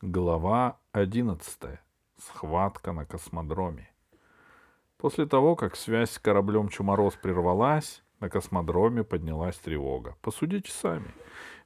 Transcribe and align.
Глава 0.00 0.78
11. 0.92 1.58
Схватка 2.18 2.92
на 2.92 3.04
космодроме. 3.04 3.90
После 4.96 5.26
того, 5.26 5.56
как 5.56 5.74
связь 5.74 6.12
с 6.12 6.20
кораблем 6.20 6.68
Чумороз 6.68 7.14
прервалась, 7.14 8.04
на 8.20 8.30
космодроме 8.30 9.02
поднялась 9.02 9.56
тревога. 9.56 10.14
Посудите 10.22 10.70
сами. 10.70 11.12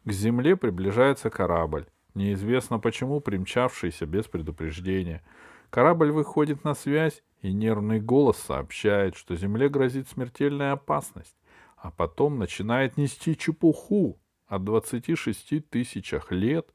К 0.06 0.12
Земле 0.12 0.56
приближается 0.56 1.28
корабль, 1.28 1.84
неизвестно 2.14 2.78
почему 2.78 3.20
примчавшийся 3.20 4.06
без 4.06 4.24
предупреждения. 4.28 5.22
Корабль 5.68 6.10
выходит 6.10 6.64
на 6.64 6.72
связь, 6.72 7.22
и 7.42 7.52
нервный 7.52 8.00
голос 8.00 8.38
сообщает, 8.38 9.14
что 9.14 9.36
Земле 9.36 9.68
грозит 9.68 10.08
смертельная 10.08 10.72
опасность, 10.72 11.36
а 11.76 11.90
потом 11.90 12.38
начинает 12.38 12.96
нести 12.96 13.36
чепуху 13.36 14.18
о 14.46 14.58
26 14.58 15.68
тысячах 15.68 16.32
лет 16.32 16.72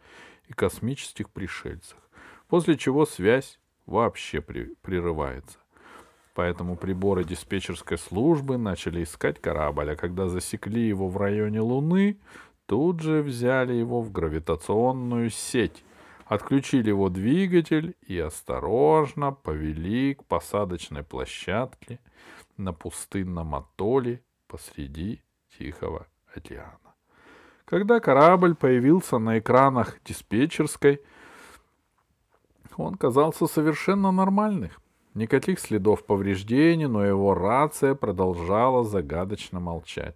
и 0.48 0.54
космических 0.54 1.30
пришельцах, 1.30 2.00
после 2.48 2.78
чего 2.78 3.06
связь 3.06 3.60
вообще 3.86 4.42
прерывается. 4.42 5.60
Поэтому 6.34 6.76
приборы 6.76 7.24
диспетчерской 7.24 7.98
службы 7.98 8.58
начали 8.58 9.04
искать 9.04 9.42
корабль, 9.42 9.92
а 9.92 9.96
когда 9.96 10.28
засекли 10.28 10.88
его 10.88 11.08
в 11.08 11.18
районе 11.18 11.62
Луны, 11.62 12.20
тут 12.68 13.00
же 13.00 13.24
взяли 13.24 13.74
его 13.74 14.02
в 14.02 14.12
гравитационную 14.12 15.32
сеть, 15.32 15.84
отключили 16.26 16.90
его 16.90 17.10
двигатель 17.10 17.96
и 18.06 18.20
осторожно 18.20 19.32
повели 19.32 20.14
к 20.14 20.26
посадочной 20.26 21.04
площадке 21.04 22.00
на 22.58 22.72
пустынном 22.72 23.56
атолле 23.56 24.22
посреди 24.48 25.24
Тихого 25.58 26.08
океана. 26.36 26.87
Когда 27.68 28.00
корабль 28.00 28.56
появился 28.56 29.18
на 29.18 29.40
экранах 29.40 29.98
диспетчерской, 30.06 31.02
он 32.78 32.96
казался 32.96 33.46
совершенно 33.46 34.12
нормальным. 34.14 34.72
Никаких 35.16 35.60
следов 35.60 36.06
повреждений, 36.06 36.88
но 36.88 37.04
его 37.04 37.34
рация 37.34 37.94
продолжала 37.94 38.86
загадочно 38.86 39.60
молчать. 39.60 40.16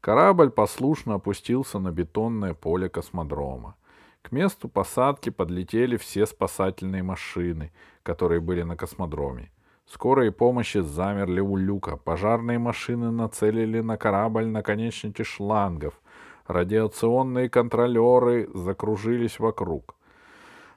Корабль 0.00 0.50
послушно 0.50 1.14
опустился 1.14 1.78
на 1.78 1.92
бетонное 1.92 2.54
поле 2.54 2.88
космодрома. 2.88 3.76
К 4.22 4.32
месту 4.32 4.68
посадки 4.68 5.30
подлетели 5.30 5.96
все 5.96 6.26
спасательные 6.26 7.04
машины, 7.04 7.70
которые 8.02 8.40
были 8.40 8.62
на 8.62 8.76
космодроме. 8.76 9.52
Скорые 9.86 10.32
помощи 10.32 10.78
замерли 10.78 11.40
у 11.40 11.56
люка, 11.56 11.96
пожарные 11.96 12.58
машины 12.58 13.12
нацелили 13.12 13.78
на 13.78 13.96
корабль 13.96 14.46
наконечники 14.46 15.22
шлангов— 15.22 15.94
Радиационные 16.50 17.48
контролеры 17.48 18.50
закружились 18.52 19.38
вокруг. 19.38 19.94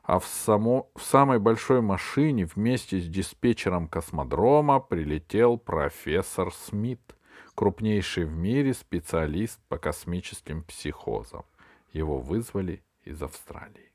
А 0.03 0.19
в, 0.19 0.25
само, 0.25 0.91
в 0.95 1.01
самой 1.01 1.39
большой 1.39 1.81
машине 1.81 2.45
вместе 2.45 2.99
с 2.99 3.07
диспетчером 3.07 3.87
космодрома 3.87 4.79
прилетел 4.79 5.57
профессор 5.57 6.53
Смит, 6.53 7.15
крупнейший 7.55 8.25
в 8.25 8.35
мире 8.35 8.75
специалист 8.75 9.59
по 9.67 9.79
космическим 9.79 10.61
психозам. 10.61 11.43
Его 11.91 12.19
вызвали 12.19 12.83
из 13.03 13.23
Австралии. 13.23 13.91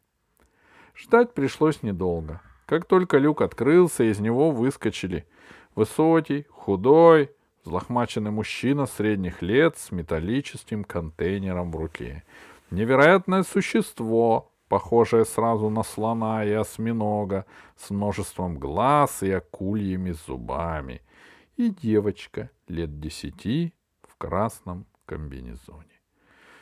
Ждать 0.97 1.33
пришлось 1.33 1.84
недолго. 1.84 2.41
Как 2.67 2.87
только 2.87 3.19
люк 3.19 3.41
открылся, 3.41 4.03
из 4.03 4.19
него 4.19 4.51
выскочили 4.51 5.29
высокий, 5.77 6.45
худой, 6.51 7.31
Взлохмаченный 7.69 8.30
мужчина 8.30 8.86
средних 8.86 9.42
лет 9.42 9.77
с 9.77 9.92
металлическим 9.92 10.84
контейнером 10.84 11.70
в 11.70 11.77
руке. 11.77 12.25
Невероятное 12.70 13.42
существо, 13.42 14.50
похожее 14.69 15.27
сразу 15.27 15.69
на 15.69 15.83
слона 15.83 16.47
и 16.47 16.50
осьминога, 16.50 17.44
с 17.77 17.91
множеством 17.91 18.58
глаз 18.58 19.22
и 19.22 19.30
акульями 19.30 20.12
зубами. 20.12 21.02
И 21.59 21.69
девочка 21.69 22.48
лет 22.69 23.00
десяти 23.00 23.75
в 24.00 24.16
красном 24.16 24.87
комбинезоне. 25.04 25.84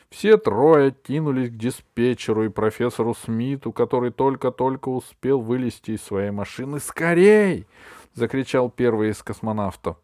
Все 0.09 0.35
трое 0.35 0.91
кинулись 0.91 1.51
к 1.51 1.55
диспетчеру 1.55 2.43
и 2.43 2.49
профессору 2.49 3.13
Смиту, 3.13 3.71
который 3.71 4.11
только-только 4.11 4.89
успел 4.89 5.39
вылезти 5.39 5.91
из 5.91 6.03
своей 6.03 6.31
машины. 6.31 6.81
«Скорей!»— 6.81 7.65
закричал 8.13 8.69
первый 8.69 9.11
из 9.11 9.23
космонавтов 9.23 9.95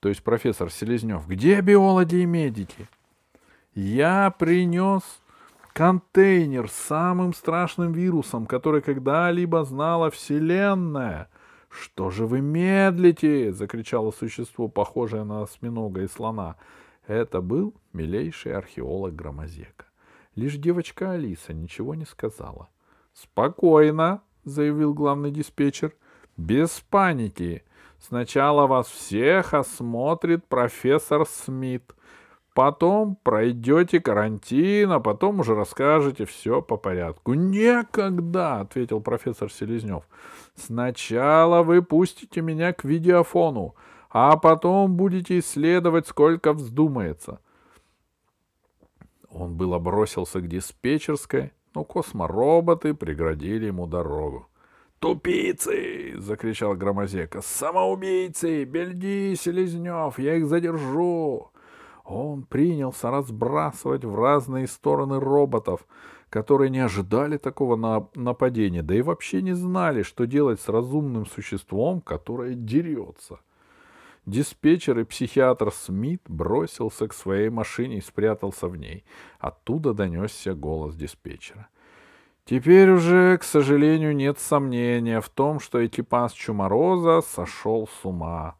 то 0.00 0.08
есть 0.08 0.22
профессор 0.22 0.70
Селезнев, 0.70 1.28
где 1.28 1.60
биологи 1.60 2.16
и 2.16 2.26
медики? 2.26 2.88
Я 3.74 4.34
принес 4.36 5.02
контейнер 5.74 6.68
с 6.68 6.72
самым 6.72 7.34
страшным 7.34 7.92
вирусом, 7.92 8.46
который 8.46 8.80
когда-либо 8.80 9.62
знала 9.64 10.10
Вселенная. 10.10 11.28
Что 11.68 12.10
же 12.10 12.26
вы 12.26 12.40
медлите? 12.40 13.52
закричало 13.52 14.10
существо, 14.10 14.68
похожее 14.68 15.24
на 15.24 15.42
осьминога 15.42 16.02
и 16.02 16.08
слона. 16.08 16.56
Это 17.06 17.40
был 17.40 17.74
милейший 17.92 18.54
археолог 18.54 19.14
Громозека. 19.14 19.84
Лишь 20.34 20.56
девочка 20.56 21.12
Алиса 21.12 21.52
ничего 21.52 21.94
не 21.94 22.06
сказала. 22.06 22.68
Спокойно, 23.12 24.22
заявил 24.44 24.94
главный 24.94 25.30
диспетчер. 25.30 25.94
Без 26.36 26.80
паники. 26.88 27.64
Сначала 28.00 28.66
вас 28.66 28.88
всех 28.88 29.52
осмотрит 29.52 30.46
профессор 30.46 31.26
Смит. 31.26 31.94
Потом 32.54 33.16
пройдете 33.22 34.00
карантин, 34.00 34.90
а 34.90 35.00
потом 35.00 35.40
уже 35.40 35.54
расскажете 35.54 36.24
все 36.24 36.62
по 36.62 36.76
порядку. 36.76 37.34
Некогда, 37.34 38.60
ответил 38.60 39.00
профессор 39.00 39.52
Селезнев. 39.52 40.02
Сначала 40.56 41.62
вы 41.62 41.82
пустите 41.82 42.40
меня 42.40 42.72
к 42.72 42.84
видеофону, 42.84 43.76
а 44.08 44.36
потом 44.36 44.96
будете 44.96 45.38
исследовать, 45.38 46.08
сколько 46.08 46.52
вздумается. 46.52 47.40
Он 49.28 49.56
было 49.56 49.78
бросился 49.78 50.40
к 50.40 50.48
диспетчерской, 50.48 51.52
но 51.74 51.84
космороботы 51.84 52.94
преградили 52.94 53.66
ему 53.66 53.86
дорогу. 53.86 54.49
«Тупицы!»— 55.00 56.12
закричал 56.18 56.74
Громозека. 56.74 57.40
«Самоубийцы! 57.40 58.64
Бельди, 58.64 59.34
Селезнев! 59.34 60.18
Я 60.18 60.36
их 60.36 60.46
задержу!» 60.46 61.50
Он 62.04 62.42
принялся 62.42 63.10
разбрасывать 63.10 64.04
в 64.04 64.14
разные 64.14 64.66
стороны 64.66 65.18
роботов, 65.18 65.86
которые 66.28 66.68
не 66.68 66.80
ожидали 66.80 67.38
такого 67.38 68.10
нападения, 68.14 68.82
да 68.82 68.94
и 68.94 69.00
вообще 69.00 69.40
не 69.40 69.54
знали, 69.54 70.02
что 70.02 70.26
делать 70.26 70.60
с 70.60 70.68
разумным 70.68 71.24
существом, 71.24 72.02
которое 72.02 72.54
дерется. 72.54 73.40
Диспетчер 74.26 74.98
и 74.98 75.04
психиатр 75.04 75.72
Смит 75.72 76.20
бросился 76.28 77.08
к 77.08 77.14
своей 77.14 77.48
машине 77.48 77.98
и 77.98 78.02
спрятался 78.02 78.68
в 78.68 78.76
ней. 78.76 79.04
Оттуда 79.38 79.94
донесся 79.94 80.54
голос 80.54 80.94
диспетчера— 80.94 81.68
Теперь 82.44 82.90
уже, 82.90 83.38
к 83.38 83.44
сожалению, 83.44 84.14
нет 84.14 84.38
сомнения 84.38 85.20
в 85.20 85.28
том, 85.28 85.60
что 85.60 85.84
экипаж 85.86 86.32
Чумороза 86.32 87.20
сошел 87.20 87.88
с 87.88 88.04
ума. 88.04 88.56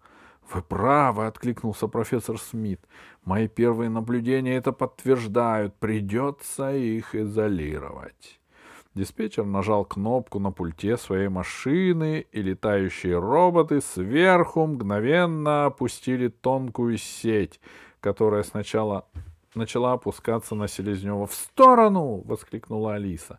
«Вы 0.53 0.63
правы»,— 0.63 1.27
откликнулся 1.27 1.87
профессор 1.87 2.39
Смит. 2.39 2.81
«Мои 3.25 3.47
первые 3.49 3.89
наблюдения 3.91 4.57
это 4.57 4.73
подтверждают. 4.73 5.75
Придется 5.77 6.75
их 6.75 7.15
изолировать». 7.15 8.41
Диспетчер 8.95 9.45
нажал 9.45 9.85
кнопку 9.85 10.41
на 10.41 10.51
пульте 10.51 10.97
своей 10.97 11.29
машины, 11.29 12.27
и 12.33 12.43
летающие 12.43 13.17
роботы 13.17 13.81
сверху 13.81 14.67
мгновенно 14.67 15.67
опустили 15.67 16.27
тонкую 16.27 16.99
сеть, 16.99 17.61
которая 18.01 18.43
сначала 18.43 19.07
начала 19.55 19.93
опускаться 19.93 20.57
на 20.57 20.67
Селезнева. 20.67 21.27
«В 21.27 21.35
сторону!»— 21.35 22.23
воскликнула 22.25 22.95
Алиса. 22.95 23.39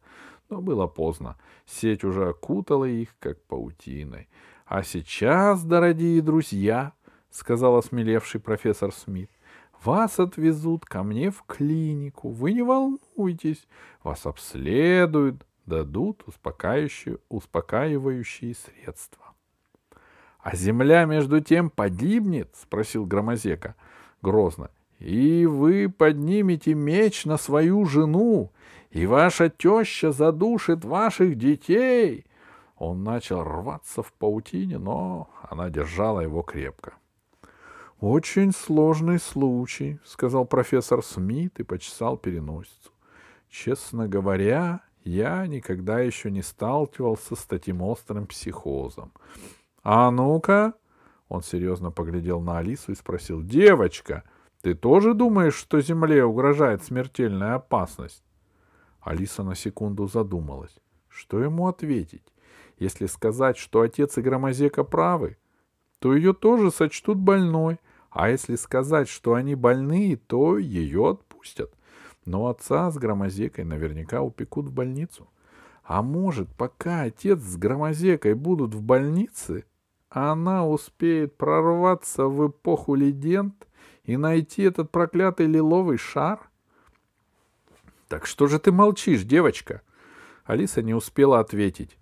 Но 0.51 0.61
было 0.61 0.85
поздно. 0.85 1.37
Сеть 1.65 2.03
уже 2.03 2.27
окутала 2.27 2.83
их, 2.83 3.15
как 3.19 3.41
паутиной. 3.43 4.27
«А 4.65 4.83
сейчас, 4.83 5.63
дорогие 5.63 6.21
друзья,— 6.21 6.91
сказал 7.31 7.77
осмелевший 7.77 8.41
профессор 8.41 8.93
Смит,— 8.93 9.29
вас 9.83 10.19
отвезут 10.19 10.83
ко 10.85 11.03
мне 11.03 11.31
в 11.31 11.43
клинику. 11.43 12.29
Вы 12.29 12.51
не 12.51 12.63
волнуйтесь. 12.63 13.65
Вас 14.03 14.25
обследуют, 14.25 15.45
дадут 15.65 16.23
успокаивающие, 16.27 17.17
успокаивающие 17.29 18.53
средства.— 18.53 19.33
А 20.41 20.53
земля, 20.53 21.05
между 21.05 21.39
тем, 21.39 21.69
погибнет?— 21.69 22.49
спросил 22.61 23.05
Громозека 23.05 23.75
грозно.— 24.21 24.69
И 24.99 25.45
вы 25.45 25.87
поднимете 25.87 26.73
меч 26.73 27.23
на 27.23 27.37
свою 27.37 27.85
жену 27.85 28.51
и 28.91 29.05
ваша 29.05 29.49
теща 29.49 30.11
задушит 30.11 30.85
ваших 30.85 31.37
детей. 31.37 32.25
Он 32.77 33.03
начал 33.03 33.43
рваться 33.43 34.03
в 34.03 34.11
паутине, 34.13 34.77
но 34.77 35.29
она 35.49 35.69
держала 35.69 36.21
его 36.21 36.41
крепко. 36.41 36.93
«Очень 37.99 38.51
сложный 38.51 39.19
случай»,— 39.19 39.99
сказал 40.05 40.45
профессор 40.45 41.03
Смит 41.03 41.59
и 41.59 41.63
почесал 41.63 42.17
переносицу. 42.17 42.91
«Честно 43.49 44.07
говоря, 44.07 44.81
Я 45.03 45.47
никогда 45.47 45.99
еще 45.99 46.29
не 46.29 46.43
сталкивался 46.43 47.35
с 47.35 47.45
таким 47.45 47.81
острым 47.81 48.27
психозом. 48.27 49.11
А 49.83 50.11
ну-ка, 50.11 50.73
он 51.27 51.41
серьезно 51.41 51.91
поглядел 51.91 52.39
на 52.39 52.59
Алису 52.59 52.91
и 52.91 52.95
спросил, 52.95 53.41
девочка, 53.41 54.23
ты 54.61 54.75
тоже 54.75 55.15
думаешь, 55.15 55.55
что 55.55 55.81
Земле 55.81 56.23
угрожает 56.23 56.83
смертельная 56.83 57.55
опасность? 57.55 58.23
Алиса 59.01 59.43
на 59.43 59.55
секунду 59.55 60.07
задумалась. 60.07 60.75
Что 61.09 61.39
ему 61.41 61.67
ответить? 61.67 62.23
Если 62.77 63.05
сказать, 63.05 63.57
что 63.57 63.81
отец 63.81 64.17
и 64.17 64.21
Громозека 64.21 64.83
правы, 64.83 65.37
то 65.99 66.15
ее 66.15 66.33
тоже 66.33 66.71
сочтут 66.71 67.17
больной, 67.17 67.79
а 68.09 68.29
если 68.29 68.55
сказать, 68.55 69.07
что 69.07 69.33
они 69.33 69.55
больные, 69.55 70.17
то 70.17 70.57
ее 70.57 71.11
отпустят 71.11 71.73
но 72.25 72.47
отца 72.47 72.91
с 72.91 72.97
громозекой 72.97 73.63
наверняка 73.63 74.21
упекут 74.21 74.67
в 74.67 74.73
больницу. 74.73 75.27
А 75.83 76.01
может, 76.01 76.49
пока 76.55 77.01
отец 77.01 77.39
с 77.39 77.57
громозекой 77.57 78.35
будут 78.35 78.73
в 78.73 78.81
больнице, 78.81 79.65
она 80.09 80.67
успеет 80.67 81.37
прорваться 81.37 82.27
в 82.27 82.47
эпоху 82.49 82.95
легенд 82.95 83.67
и 84.03 84.17
найти 84.17 84.63
этот 84.63 84.91
проклятый 84.91 85.47
лиловый 85.47 85.97
шар? 85.97 86.50
Так 88.11 88.25
что 88.25 88.47
же 88.47 88.59
ты 88.59 88.73
молчишь, 88.73 89.23
девочка? 89.23 89.83
Алиса 90.43 90.81
не 90.81 90.93
успела 90.93 91.39
ответить. 91.39 91.97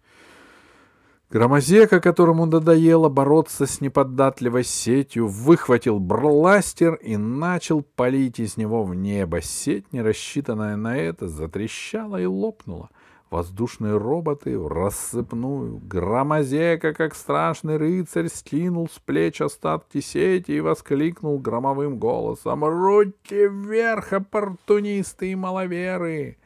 Громозека, 1.29 2.01
которому 2.01 2.47
надоело 2.47 3.09
бороться 3.09 3.67
с 3.67 3.79
неподатливой 3.79 4.63
сетью, 4.63 5.27
выхватил 5.27 5.99
бластер 5.99 6.95
и 6.95 7.15
начал 7.15 7.83
палить 7.83 8.39
из 8.39 8.57
него 8.57 8.83
в 8.83 8.95
небо. 8.95 9.39
Сеть, 9.43 9.93
не 9.93 10.01
рассчитанная 10.01 10.75
на 10.77 10.97
это, 10.97 11.27
затрещала 11.27 12.19
и 12.19 12.25
лопнула. 12.25 12.89
Воздушные 13.29 13.95
роботы 13.95 14.57
в 14.57 14.67
рассыпную. 14.67 15.77
Громозека, 15.77 16.93
как 16.93 17.13
страшный 17.13 17.77
рыцарь, 17.77 18.27
скинул 18.27 18.89
с 18.89 18.97
плеч 18.99 19.41
остатки 19.41 20.01
сети 20.01 20.53
и 20.53 20.61
воскликнул 20.61 21.37
громовым 21.37 21.99
голосом 21.99 22.65
«Руки 22.65 23.47
вверх, 23.47 24.13
оппортунисты 24.13 25.31
и 25.31 25.35
маловеры!» 25.35 26.37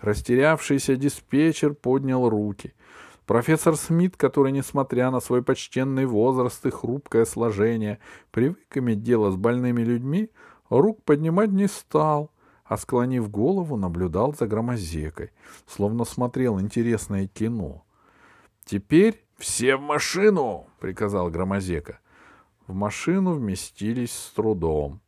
Растерявшийся 0.00 0.96
диспетчер 0.96 1.74
поднял 1.74 2.28
руки— 2.28 2.74
Профессор 3.26 3.76
Смит, 3.76 4.16
который, 4.16 4.50
несмотря 4.50 5.10
на 5.10 5.20
свой 5.20 5.42
почтенный 5.42 6.06
возраст 6.06 6.66
и 6.66 6.70
хрупкое 6.70 7.24
сложение, 7.24 7.98
привык 8.32 8.76
иметь 8.76 9.02
дело 9.02 9.30
с 9.30 9.36
больными 9.36 9.82
людьми, 9.82 10.28
рук 10.68 11.02
поднимать 11.04 11.50
не 11.50 11.68
стал, 11.68 12.30
а, 12.64 12.76
склонив 12.76 13.30
голову, 13.30 13.76
наблюдал 13.76 14.34
за 14.34 14.46
громозекой, 14.46 15.30
словно 15.66 16.04
смотрел 16.04 16.60
интересное 16.60 17.26
кино. 17.26 17.84
«Теперь 18.64 19.24
все 19.36 19.76
в 19.76 19.80
машину!»— 19.80 20.66
приказал 20.80 21.30
громозека. 21.30 21.98
В 22.66 22.74
машину 22.74 23.32
вместились 23.32 24.12
с 24.12 24.30
трудом. 24.32 25.00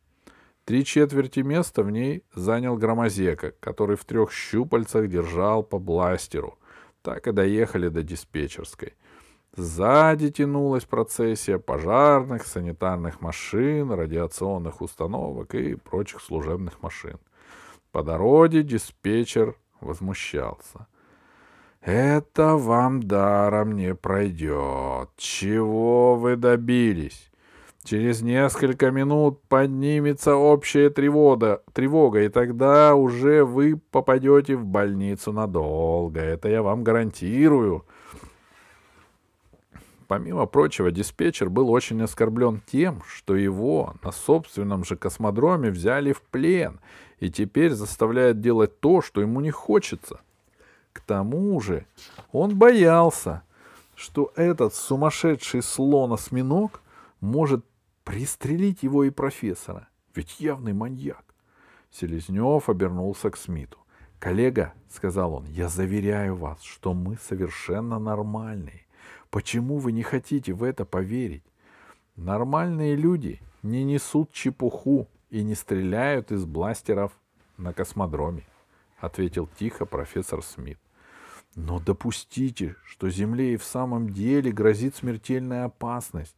Три 0.65 0.83
четверти 0.83 1.39
места 1.39 1.83
в 1.83 1.91
ней 1.91 2.23
занял 2.33 2.75
громозека, 2.77 3.53
который 3.59 3.95
в 3.95 4.05
трех 4.05 4.31
щупальцах 4.31 5.07
держал 5.07 5.63
по 5.63 5.79
бластеру— 5.79 6.57
так 7.05 7.27
и 7.27 7.31
доехали 7.31 7.89
до 7.89 8.01
диспетчерской. 8.01 8.93
Сзади 9.55 10.31
тянулась 10.31 10.83
процессия 10.83 11.59
пожарных, 11.59 12.45
санитарных 12.45 13.21
машин, 13.21 13.91
радиационных 13.91 14.81
установок 14.81 15.55
и 15.55 15.75
прочих 15.75 16.21
служебных 16.21 16.81
машин. 16.81 17.17
По 17.91 18.03
дороге 18.03 18.63
диспетчер 18.63 19.55
возмущался. 19.79 20.87
«Это 21.81 22.57
вам 22.57 23.01
даром 23.03 23.75
не 23.75 23.95
пройдет. 23.95 25.09
Чего 25.15 26.15
вы 26.15 26.35
добились? 26.35 27.31
Через 27.85 28.23
несколько 28.23 28.89
минут 28.89 29.43
поднимется 29.47 30.35
общая 30.35 30.89
тревога, 30.89 31.61
тревога, 31.71 32.23
и 32.23 32.29
тогда 32.29 32.95
уже 32.95 33.45
вы 33.45 33.77
попадете 33.91 34.55
в 34.55 34.65
больницу 34.65 35.31
надолго. 35.31 36.19
Это 36.19 36.49
я 36.49 36.63
вам 36.63 36.83
гарантирую. 36.83 37.85
Помимо 40.07 40.45
прочего, 40.45 40.91
диспетчер 40.91 41.49
был 41.49 41.69
очень 41.69 42.01
оскорблен 42.01 42.61
тем, 42.65 43.01
что 43.07 43.35
его 43.35 43.95
на 44.03 44.11
собственном 44.11 44.83
же 44.83 44.95
космодроме 44.95 45.71
взяли 45.71 46.11
в 46.11 46.21
плен 46.21 46.79
и 47.19 47.29
теперь 47.29 47.71
заставляют 47.71 48.39
делать 48.39 48.79
то, 48.79 49.01
что 49.01 49.21
ему 49.21 49.41
не 49.41 49.51
хочется. 49.51 50.21
К 50.93 50.99
тому 51.01 51.59
же 51.59 51.85
он 52.31 52.57
боялся, 52.57 53.43
что 53.95 54.31
этот 54.35 54.75
сумасшедший 54.75 55.61
слон-осьминог 55.61 56.81
может 57.19 57.65
Пристрелить 58.05 58.83
его 58.83 59.03
и 59.03 59.09
профессора. 59.09 59.89
Ведь 60.13 60.39
явный 60.39 60.73
маньяк. 60.73 61.25
Селезнев 61.91 62.69
обернулся 62.69 63.31
к 63.31 63.35
Смиту. 63.37 63.79
«Коллега»,— 64.19 64.73
сказал 64.89 65.33
он,— 65.33 65.45
«я 65.47 65.67
заверяю 65.67 66.35
вас, 66.35 66.61
что 66.61 66.93
мы 66.93 67.17
совершенно 67.17 67.97
нормальные. 67.97 68.84
Почему 69.29 69.77
вы 69.77 69.91
не 69.91 70.03
хотите 70.03 70.53
в 70.53 70.63
это 70.63 70.85
поверить? 70.85 71.43
Нормальные 72.15 72.95
люди 72.95 73.41
не 73.63 73.83
несут 73.83 74.31
чепуху 74.31 75.07
и 75.29 75.43
не 75.43 75.55
стреляют 75.55 76.31
из 76.31 76.45
бластеров 76.45 77.11
на 77.57 77.73
космодроме»,— 77.73 78.43
ответил 78.99 79.49
тихо 79.59 79.85
профессор 79.85 80.43
Смит. 80.43 80.79
«Но 81.55 81.79
допустите, 81.79 82.75
что 82.85 83.09
Земле 83.09 83.53
и 83.53 83.57
в 83.57 83.63
самом 83.63 84.09
деле 84.09 84.51
грозит 84.51 84.95
смертельная 84.95 85.65
опасность. 85.65 86.35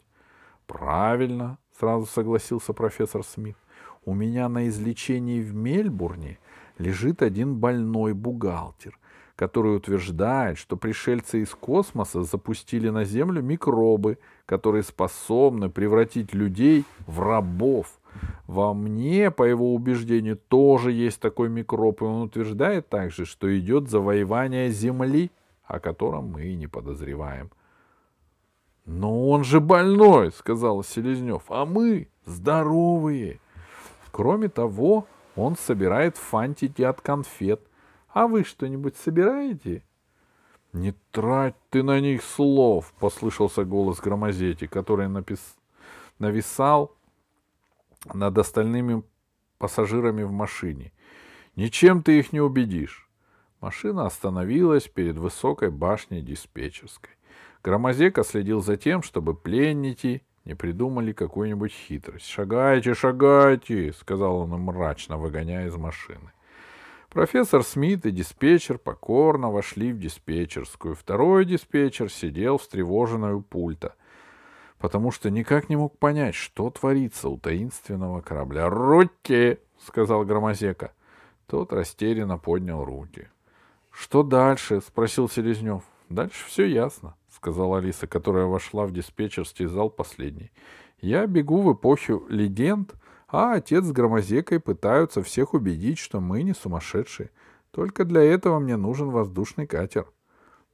Правильно, 0.66 1.58
сразу 1.80 2.06
согласился 2.06 2.74
профессор 2.74 3.24
Смит. 3.24 3.58
У 4.06 4.14
меня 4.14 4.50
на 4.50 4.68
излечении 4.68 5.42
в 5.42 5.54
Мельбурне 5.54 6.40
лежит 6.78 7.22
один 7.22 7.56
больной 7.56 8.14
бухгалтер, 8.14 8.98
который 9.38 9.78
утверждает, 9.78 10.58
что 10.58 10.76
пришельцы 10.76 11.44
из 11.44 11.52
космоса 11.52 12.24
запустили 12.24 12.90
на 12.90 13.06
Землю 13.06 13.44
микробы, 13.44 14.18
которые 14.48 14.82
способны 14.82 15.70
превратить 15.70 16.34
людей 16.34 16.86
в 17.06 17.22
рабов. 17.22 18.00
Во 18.48 18.74
мне, 18.74 19.30
по 19.30 19.44
его 19.44 19.76
убеждению, 19.76 20.38
тоже 20.38 20.92
есть 20.92 21.22
такой 21.22 21.50
микроб, 21.50 22.02
и 22.02 22.06
он 22.06 22.24
утверждает 22.24 22.90
также, 22.90 23.26
что 23.26 23.48
идет 23.58 23.90
завоевание 23.90 24.72
Земли, 24.72 25.30
о 25.66 25.80
котором 25.80 26.32
мы 26.32 26.48
и 26.48 26.56
не 26.56 26.66
подозреваем. 26.66 27.52
«Но 28.86 29.30
он 29.30 29.44
же 29.44 29.60
больной»,— 29.60 30.32
сказал 30.36 30.84
Селезнев,— 30.84 31.44
«а 31.50 31.66
мы 31.66 32.08
здоровые». 32.26 33.40
Кроме 34.12 34.50
того, 34.50 35.06
он 35.36 35.56
собирает 35.56 36.18
фантики 36.18 36.82
от 36.82 37.02
конфет. 37.02 37.62
А 38.10 38.28
вы 38.28 38.44
что-нибудь 38.44 38.96
собираете? 38.96 39.84
«Не 40.74 40.94
трать 41.12 41.56
ты 41.70 41.82
на 41.82 42.00
них 42.00 42.22
слов!»— 42.24 42.94
послышался 43.00 43.64
голос 43.64 44.00
Громозети, 44.00 44.68
который 44.68 45.08
напис... 45.08 45.56
нависал 46.20 46.96
над 48.14 48.38
остальными 48.38 49.04
пассажирами 49.58 50.24
в 50.24 50.32
машине. 50.32 50.92
«Ничем 51.56 52.04
ты 52.04 52.20
их 52.20 52.34
не 52.34 52.42
убедишь!» 52.42 53.10
Машина 53.60 54.06
остановилась 54.06 54.88
перед 54.88 55.18
высокой 55.18 55.72
башней 55.72 56.22
диспетчерской. 56.22 57.12
Громозека 57.64 58.24
следил 58.24 58.62
за 58.62 58.78
тем, 58.78 59.02
чтобы 59.02 59.34
пленники 59.34 60.22
не 60.46 60.54
придумали 60.54 61.12
какую-нибудь 61.12 61.72
хитрость. 61.72 62.28
«Шагайте, 62.28 62.94
шагайте!»— 62.94 63.94
сказал 64.00 64.38
он 64.38 64.50
мрачно, 64.52 65.18
выгоняя 65.18 65.68
из 65.68 65.76
машины. 65.76 66.32
Профессор 67.10 67.64
Смит 67.64 68.06
и 68.06 68.12
диспетчер 68.12 68.78
покорно 68.78 69.52
вошли 69.52 69.92
в 69.94 70.00
диспетчерскую. 70.00 70.96
Второй 70.96 71.46
диспетчер 71.46 72.12
сидел 72.12 72.58
встревоженный 72.58 73.34
у 73.34 73.42
пульта, 73.42 73.96
потому 74.78 75.12
что 75.12 75.30
никак 75.30 75.70
не 75.70 75.76
мог 75.76 75.98
понять, 75.98 76.36
что 76.36 76.70
творится 76.70 77.30
у 77.30 77.38
таинственного 77.38 78.22
корабля. 78.22 78.70
«Руки!»— 78.70 79.60
сказал 79.86 80.26
Громозека. 80.26 80.92
Тот 81.48 81.72
растерянно 81.72 82.38
поднял 82.38 82.84
руки. 82.84 83.30
«Что 83.92 84.22
дальше?»— 84.22 84.82
спросил 84.88 85.30
Селезнев. 85.30 85.84
«Дальше 86.10 86.46
все 86.48 86.66
ясно 86.66 87.16
сказала 87.38 87.78
Алиса, 87.78 88.08
которая 88.08 88.46
вошла 88.46 88.86
в 88.86 88.92
диспетчерский 88.92 89.68
зал 89.68 89.90
последней. 89.90 90.52
Я 91.00 91.28
бегу 91.28 91.62
в 91.62 91.74
эпоху 91.74 92.26
легенд, 92.30 92.94
а 93.28 93.56
отец 93.56 93.84
с 93.86 93.92
громозекой 93.92 94.60
пытаются 94.60 95.22
всех 95.22 95.54
убедить, 95.54 95.98
что 95.98 96.20
мы 96.20 96.44
не 96.44 96.54
сумасшедшие. 96.54 97.32
Только 97.72 98.06
для 98.06 98.24
этого 98.24 98.60
мне 98.60 98.78
нужен 98.78 99.10
воздушный 99.10 99.68
катер. 99.68 100.08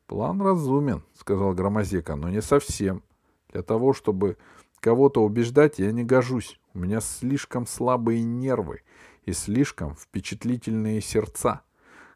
План 0.06 0.42
разумен, 0.42 1.04
сказал 1.18 1.54
громозека, 1.54 2.16
но 2.16 2.30
не 2.30 2.42
совсем. 2.42 3.04
Для 3.52 3.64
того, 3.64 3.94
чтобы 3.94 4.38
кого-то 4.80 5.24
убеждать, 5.24 5.80
я 5.80 5.92
не 5.92 6.04
гожусь. 6.04 6.60
У 6.74 6.80
меня 6.80 7.02
слишком 7.02 7.66
слабые 7.66 8.24
нервы 8.24 8.82
и 9.26 9.34
слишком 9.34 9.96
впечатлительные 9.96 11.02
сердца. 11.02 11.62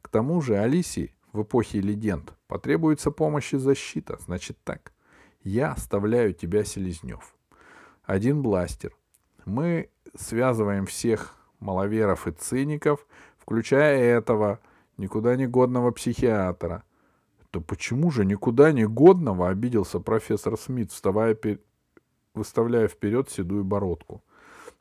К 0.01 0.09
тому 0.09 0.41
же 0.41 0.57
Алисе 0.57 1.13
в 1.33 1.43
эпохе 1.43 1.81
легенд 1.81 2.33
потребуется 2.47 3.11
помощь 3.11 3.53
и 3.53 3.57
защита. 3.57 4.17
Значит 4.25 4.57
так, 4.63 4.93
я 5.43 5.71
оставляю 5.71 6.33
тебя, 6.33 6.63
Селезнев. 6.63 7.35
Один 8.03 8.41
бластер. 8.41 8.95
Мы 9.45 9.89
связываем 10.15 10.85
всех 10.85 11.35
маловеров 11.59 12.27
и 12.27 12.31
циников, 12.31 13.05
включая 13.37 13.99
этого 13.99 14.59
никуда 14.97 15.35
не 15.35 15.47
годного 15.47 15.91
психиатра. 15.91 16.83
То 17.51 17.61
почему 17.61 18.11
же 18.11 18.25
никуда 18.25 18.71
не 18.71 18.85
годного 18.85 19.49
обиделся 19.49 19.99
профессор 19.99 20.57
Смит, 20.57 20.91
вставая 20.91 21.33
пер... 21.33 21.59
выставляя 22.33 22.87
вперед 22.87 23.29
седую 23.29 23.63
бородку? 23.63 24.21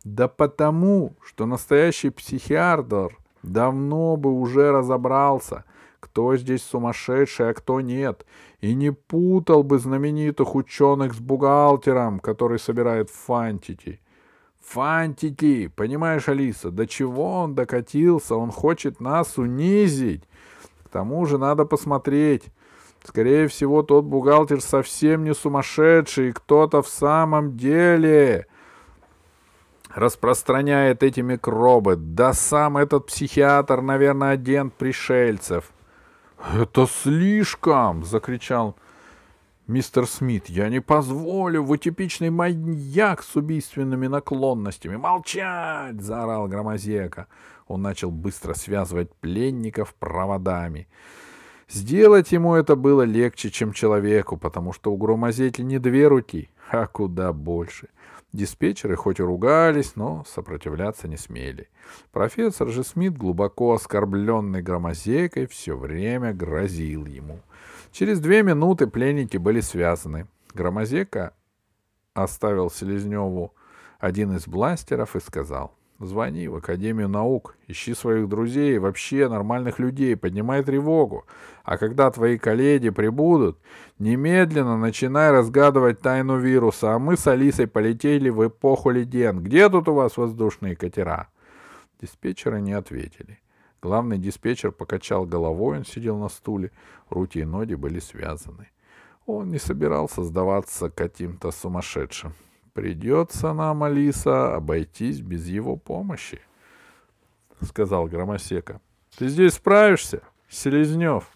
Да 0.04 0.28
потому, 0.28 1.16
что 1.23 1.47
настоящий 1.47 2.11
психиатр 2.11 3.16
давно 3.42 4.16
бы 4.16 4.33
уже 4.33 4.73
разобрался, 4.73 5.64
кто 6.00 6.37
здесь 6.37 6.62
сумасшедший, 6.62 7.50
а 7.50 7.54
кто 7.54 7.80
нет, 7.80 8.26
и 8.61 8.75
не 8.75 8.92
путал 8.92 9.62
бы 9.62 9.78
знаменитых 9.78 10.54
ученых 10.54 11.14
с 11.14 11.18
бухгалтером, 11.18 12.21
который 12.21 12.59
собирает 12.59 13.11
фантики. 13.11 14.00
Фантики, 14.68 15.68
понимаешь, 15.68 16.28
Алиса, 16.28 16.70
до 16.70 16.87
чего 16.87 17.42
он 17.42 17.54
докатился, 17.54 18.35
он 18.35 18.50
хочет 18.50 19.00
нас 19.00 19.38
унизить. 19.38 20.25
К 20.85 20.88
тому 20.88 21.25
же 21.26 21.38
надо 21.38 21.64
посмотреть. 21.64 22.44
Скорее 23.04 23.46
всего, 23.46 23.82
тот 23.82 24.04
бухгалтер 24.04 24.61
совсем 24.61 25.23
не 25.23 25.35
сумасшедший, 25.35 26.32
кто-то 26.32 26.82
в 26.82 26.88
самом 26.88 27.56
деле 27.56 28.46
распространяет 29.94 31.04
эти 31.04 31.20
микробы. 31.20 31.94
Да 31.94 32.32
сам 32.32 32.76
этот 32.76 33.06
психиатр, 33.06 33.80
наверное, 33.82 34.32
агент 34.32 34.75
пришельцев. 34.75 35.70
«Это 36.54 36.87
слишком!»— 36.87 38.04
закричал 38.04 38.76
мистер 39.66 40.06
Смит. 40.06 40.49
«Я 40.49 40.68
не 40.68 40.80
позволю! 40.80 41.62
Вы 41.62 41.78
типичный 41.78 42.30
маньяк 42.30 43.23
с 43.23 43.37
убийственными 43.37 44.06
наклонностями!» 44.06 44.96
«Молчать!»— 44.96 46.00
заорал 46.00 46.49
Громозека. 46.49 47.26
Он 47.66 47.82
начал 47.82 48.11
быстро 48.11 48.54
связывать 48.54 49.12
пленников 49.16 49.94
проводами. 49.94 50.88
Сделать 51.68 52.30
ему 52.30 52.54
это 52.54 52.76
было 52.76 53.02
легче, 53.02 53.50
чем 53.50 53.73
человеку, 53.73 54.37
потому 54.37 54.73
что 54.73 54.92
у 54.92 54.96
Громозеки 54.96 55.62
не 55.62 55.78
две 55.78 56.06
руки, 56.06 56.49
а 56.70 56.87
куда 56.87 57.32
больше. 57.32 57.88
Диспетчеры 58.32 58.96
хоть 58.96 59.18
и 59.18 59.23
ругались, 59.23 59.96
но 59.96 60.25
сопротивляться 60.28 61.08
не 61.08 61.16
смели. 61.16 61.68
Профессор 62.12 62.68
же 62.68 62.85
Смит, 62.85 63.16
глубоко 63.16 63.73
оскорбленный 63.73 64.62
громозейкой, 64.62 65.46
все 65.46 65.76
время 65.76 66.35
грозил 66.35 67.06
ему. 67.06 67.40
Через 67.97 68.21
две 68.21 68.43
минуты 68.43 68.87
пленники 68.87 69.38
были 69.38 69.61
связаны. 69.61 70.26
Громозека 70.53 71.33
оставил 72.12 72.71
Селезневу 72.71 73.55
один 73.99 74.37
из 74.37 74.47
бластеров 74.47 75.17
и 75.17 75.21
сказал— 75.21 75.73
Звони 75.99 76.47
в 76.47 76.57
Академию 76.57 77.09
наук, 77.09 77.57
ищи 77.69 77.95
своих 77.95 78.29
друзей 78.29 78.76
вообще 78.76 79.31
нормальных 79.31 79.79
людей, 79.79 80.15
поднимай 80.15 80.62
тревогу. 80.62 81.25
А 81.65 81.79
когда 81.79 82.11
твои 82.11 82.37
коллеги 82.37 82.91
прибудут, 82.91 83.59
немедленно 83.99 84.76
начинай 84.76 85.31
разгадывать 85.31 86.03
тайну 86.03 86.37
вируса, 86.37 86.93
а 86.95 86.99
мы 86.99 87.17
с 87.17 87.26
Алисой 87.26 87.67
полетели 87.67 88.29
в 88.29 88.47
эпоху 88.47 88.91
леден. 88.91 89.43
Где 89.43 89.71
тут 89.71 89.88
у 89.88 89.95
вас 89.95 90.19
воздушные 90.19 90.76
катера? 90.76 91.29
Диспетчеры 92.03 92.61
не 92.61 92.75
ответили. 92.75 93.41
Главный 93.87 94.19
диспетчер 94.19 94.73
покачал 94.73 95.26
головой, 95.26 95.76
он 95.78 95.85
сидел 95.85 96.19
на 96.19 96.28
стуле, 96.28 96.73
руки 97.09 97.38
и 97.38 97.45
ноги 97.45 97.75
были 97.75 98.00
связаны. 98.00 98.69
Он 99.26 99.49
не 99.49 99.61
собирался 99.61 100.25
сдаваться 100.25 100.90
каким-то 100.90 101.52
сумасшедшим. 101.52 102.33
Придется 102.73 103.52
нам, 103.52 103.85
Алиса, 103.85 104.57
обойтись 104.57 105.21
без 105.21 105.47
его 105.47 105.76
помощи,— 105.76 106.40
сказал 107.62 108.09
Громосека.— 108.09 108.81
Ты 109.19 109.28
здесь 109.28 109.55
справишься, 109.55 110.21
Селезнев? 110.49 111.31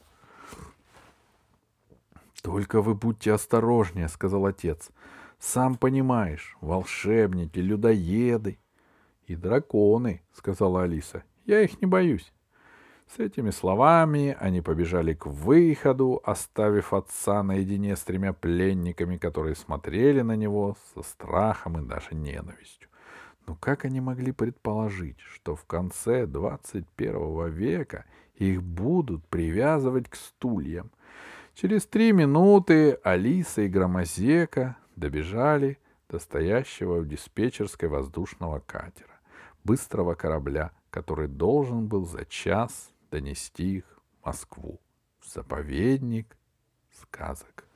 —Только 2.43 2.83
вы 2.83 2.97
будьте 2.97 3.33
осторожнее,— 3.33 4.09
сказал 4.09 4.45
отец.— 4.47 4.91
Сам 5.39 5.77
понимаешь, 5.77 6.57
волшебники, 6.61 7.61
людоеды 7.61 8.59
и 9.29 9.37
драконы,— 9.37 10.21
сказала 10.33 10.83
Алиса.— 10.83 11.23
Я 11.47 11.61
их 11.63 11.81
не 11.81 11.87
боюсь. 11.87 12.33
С 13.17 13.19
этими 13.19 13.51
словами 13.51 14.37
они 14.39 14.61
побежали 14.61 15.15
к 15.15 15.27
выходу, 15.27 16.21
оставив 16.23 16.93
отца 16.93 17.43
наедине 17.43 17.97
с 17.97 18.03
тремя 18.03 18.33
пленниками, 18.33 19.17
которые 19.17 19.57
смотрели 19.57 20.21
на 20.21 20.37
него 20.37 20.77
со 20.95 21.03
страхом 21.03 21.79
и 21.79 21.89
даже 21.89 22.15
ненавистью. 22.15 22.89
Но 23.49 23.57
как 23.57 23.85
они 23.85 24.01
могли 24.01 24.31
предположить, 24.31 25.19
что 25.19 25.57
в 25.57 25.65
конце 25.65 26.25
21 26.25 27.51
века 27.51 28.05
их 28.37 28.63
будут 28.63 29.27
привязывать 29.27 30.09
к 30.09 30.15
стульям? 30.15 30.93
Через 31.55 31.87
три 31.87 32.13
минуты 32.13 32.93
Алиса 33.03 33.63
и 33.63 33.69
Громозека 33.69 34.77
добежали 34.95 35.81
до 36.09 36.21
стоящего 36.21 37.01
в 37.01 37.09
диспетчерской 37.09 37.89
воздушного 37.89 38.61
катера, 38.61 39.19
быстрого 39.65 40.15
корабля, 40.15 40.71
который 40.91 41.27
должен 41.27 41.89
был 41.89 42.07
за 42.07 42.25
час 42.25 42.93
донести 43.11 43.77
их 43.79 43.99
в 44.21 44.27
Москву, 44.27 44.81
в 45.21 45.27
заповедник 45.27 46.37
сказок. 46.91 47.70